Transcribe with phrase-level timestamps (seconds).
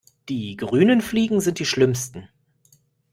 [0.29, 2.27] Die grünen Fliegen sind die schlimmsten.